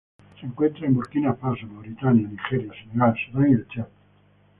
Se 0.39 0.47
encuentra 0.47 0.87
en 0.87 0.95
Burkina 0.95 1.35
Faso, 1.35 1.67
Mauritania, 1.67 2.27
Nigeria, 2.27 2.73
Senegal, 2.73 3.15
Sudán 3.31 3.51
y 3.51 3.53
el 3.53 3.67
Chad. 3.67 3.85